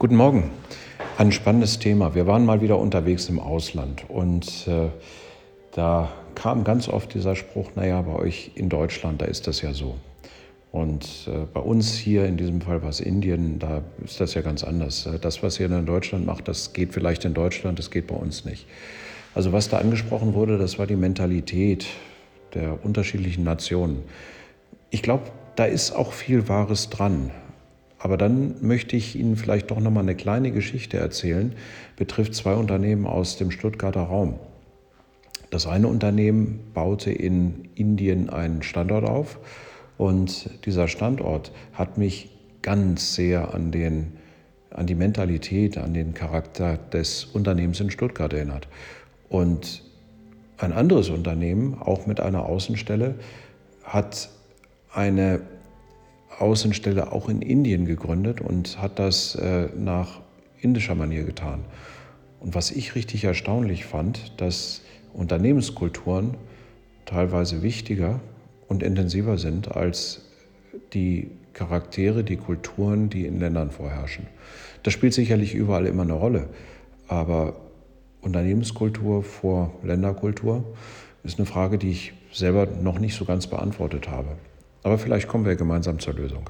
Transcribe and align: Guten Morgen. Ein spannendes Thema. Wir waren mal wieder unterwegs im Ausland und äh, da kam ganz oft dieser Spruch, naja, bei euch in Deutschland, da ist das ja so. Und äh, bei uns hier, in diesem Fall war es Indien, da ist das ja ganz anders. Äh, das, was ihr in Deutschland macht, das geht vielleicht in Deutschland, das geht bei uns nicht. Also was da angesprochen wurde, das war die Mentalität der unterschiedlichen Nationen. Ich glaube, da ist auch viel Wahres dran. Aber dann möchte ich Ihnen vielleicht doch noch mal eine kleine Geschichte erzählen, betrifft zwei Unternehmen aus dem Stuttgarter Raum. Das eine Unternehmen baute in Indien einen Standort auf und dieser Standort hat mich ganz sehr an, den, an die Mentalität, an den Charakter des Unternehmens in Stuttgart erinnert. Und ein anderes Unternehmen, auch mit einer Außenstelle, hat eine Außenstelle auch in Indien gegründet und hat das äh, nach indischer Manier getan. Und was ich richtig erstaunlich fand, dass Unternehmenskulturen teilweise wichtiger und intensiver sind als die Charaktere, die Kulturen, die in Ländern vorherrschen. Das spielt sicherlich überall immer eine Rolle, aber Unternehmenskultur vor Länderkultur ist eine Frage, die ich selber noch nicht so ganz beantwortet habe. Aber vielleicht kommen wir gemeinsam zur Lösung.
Guten 0.00 0.14
Morgen. 0.14 0.52
Ein 1.16 1.32
spannendes 1.32 1.80
Thema. 1.80 2.14
Wir 2.14 2.28
waren 2.28 2.46
mal 2.46 2.60
wieder 2.60 2.78
unterwegs 2.78 3.28
im 3.28 3.40
Ausland 3.40 4.04
und 4.08 4.68
äh, 4.68 4.90
da 5.72 6.08
kam 6.36 6.62
ganz 6.62 6.88
oft 6.88 7.14
dieser 7.14 7.34
Spruch, 7.34 7.72
naja, 7.74 8.00
bei 8.02 8.12
euch 8.12 8.52
in 8.54 8.68
Deutschland, 8.68 9.20
da 9.20 9.24
ist 9.24 9.48
das 9.48 9.60
ja 9.60 9.74
so. 9.74 9.96
Und 10.70 11.26
äh, 11.26 11.46
bei 11.52 11.58
uns 11.58 11.94
hier, 11.96 12.26
in 12.26 12.36
diesem 12.36 12.60
Fall 12.60 12.80
war 12.80 12.90
es 12.90 13.00
Indien, 13.00 13.58
da 13.58 13.82
ist 14.04 14.20
das 14.20 14.34
ja 14.34 14.40
ganz 14.40 14.62
anders. 14.62 15.04
Äh, 15.06 15.18
das, 15.18 15.42
was 15.42 15.58
ihr 15.58 15.66
in 15.66 15.84
Deutschland 15.84 16.24
macht, 16.24 16.46
das 16.46 16.72
geht 16.72 16.94
vielleicht 16.94 17.24
in 17.24 17.34
Deutschland, 17.34 17.80
das 17.80 17.90
geht 17.90 18.06
bei 18.06 18.14
uns 18.14 18.44
nicht. 18.44 18.68
Also 19.34 19.50
was 19.50 19.68
da 19.68 19.78
angesprochen 19.78 20.32
wurde, 20.32 20.58
das 20.58 20.78
war 20.78 20.86
die 20.86 20.94
Mentalität 20.94 21.88
der 22.54 22.84
unterschiedlichen 22.84 23.42
Nationen. 23.42 24.04
Ich 24.90 25.02
glaube, 25.02 25.24
da 25.56 25.64
ist 25.64 25.90
auch 25.90 26.12
viel 26.12 26.46
Wahres 26.48 26.88
dran. 26.88 27.32
Aber 27.98 28.16
dann 28.16 28.54
möchte 28.60 28.96
ich 28.96 29.16
Ihnen 29.16 29.36
vielleicht 29.36 29.70
doch 29.70 29.80
noch 29.80 29.90
mal 29.90 30.00
eine 30.00 30.14
kleine 30.14 30.52
Geschichte 30.52 30.98
erzählen, 30.98 31.54
betrifft 31.96 32.34
zwei 32.34 32.54
Unternehmen 32.54 33.06
aus 33.06 33.36
dem 33.36 33.50
Stuttgarter 33.50 34.02
Raum. 34.02 34.38
Das 35.50 35.66
eine 35.66 35.88
Unternehmen 35.88 36.60
baute 36.74 37.10
in 37.10 37.68
Indien 37.74 38.30
einen 38.30 38.62
Standort 38.62 39.04
auf 39.04 39.38
und 39.96 40.50
dieser 40.66 40.88
Standort 40.88 41.52
hat 41.72 41.98
mich 41.98 42.30
ganz 42.62 43.14
sehr 43.14 43.54
an, 43.54 43.72
den, 43.72 44.12
an 44.70 44.86
die 44.86 44.94
Mentalität, 44.94 45.78
an 45.78 45.94
den 45.94 46.14
Charakter 46.14 46.76
des 46.76 47.24
Unternehmens 47.24 47.80
in 47.80 47.90
Stuttgart 47.90 48.32
erinnert. 48.32 48.68
Und 49.28 49.82
ein 50.58 50.72
anderes 50.72 51.08
Unternehmen, 51.08 51.80
auch 51.80 52.06
mit 52.06 52.20
einer 52.20 52.46
Außenstelle, 52.46 53.14
hat 53.84 54.28
eine 54.92 55.40
Außenstelle 56.38 57.12
auch 57.12 57.28
in 57.28 57.42
Indien 57.42 57.84
gegründet 57.84 58.40
und 58.40 58.80
hat 58.80 58.98
das 58.98 59.34
äh, 59.34 59.68
nach 59.76 60.20
indischer 60.60 60.94
Manier 60.94 61.24
getan. 61.24 61.64
Und 62.40 62.54
was 62.54 62.70
ich 62.70 62.94
richtig 62.94 63.24
erstaunlich 63.24 63.84
fand, 63.84 64.40
dass 64.40 64.82
Unternehmenskulturen 65.12 66.34
teilweise 67.04 67.62
wichtiger 67.62 68.20
und 68.68 68.82
intensiver 68.82 69.38
sind 69.38 69.74
als 69.74 70.22
die 70.92 71.30
Charaktere, 71.54 72.22
die 72.22 72.36
Kulturen, 72.36 73.10
die 73.10 73.26
in 73.26 73.40
Ländern 73.40 73.70
vorherrschen. 73.70 74.26
Das 74.82 74.92
spielt 74.92 75.14
sicherlich 75.14 75.54
überall 75.54 75.86
immer 75.86 76.02
eine 76.02 76.12
Rolle, 76.12 76.48
aber 77.08 77.56
Unternehmenskultur 78.20 79.22
vor 79.22 79.72
Länderkultur 79.82 80.64
ist 81.24 81.38
eine 81.38 81.46
Frage, 81.46 81.78
die 81.78 81.90
ich 81.90 82.12
selber 82.32 82.66
noch 82.66 82.98
nicht 82.98 83.16
so 83.16 83.24
ganz 83.24 83.46
beantwortet 83.46 84.08
habe. 84.08 84.36
Aber 84.82 84.98
vielleicht 84.98 85.28
kommen 85.28 85.44
wir 85.44 85.56
gemeinsam 85.56 85.98
zur 85.98 86.14
Lösung. 86.14 86.48